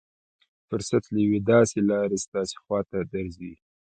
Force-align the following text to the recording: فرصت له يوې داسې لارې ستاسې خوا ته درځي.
فرصت 0.69 1.03
له 1.13 1.19
يوې 1.25 1.39
داسې 1.51 1.77
لارې 1.89 2.17
ستاسې 2.25 2.55
خوا 2.63 2.79
ته 2.89 2.97
درځي. 3.13 3.53